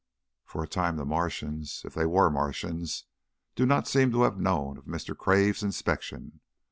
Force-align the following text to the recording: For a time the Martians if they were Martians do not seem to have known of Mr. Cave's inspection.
For 0.45 0.63
a 0.63 0.67
time 0.67 0.95
the 0.95 1.05
Martians 1.05 1.83
if 1.85 1.93
they 1.93 2.07
were 2.07 2.31
Martians 2.31 3.05
do 3.53 3.67
not 3.67 3.87
seem 3.87 4.09
to 4.13 4.23
have 4.23 4.39
known 4.39 4.79
of 4.79 4.85
Mr. 4.85 5.15
Cave's 5.15 5.61
inspection. 5.61 6.39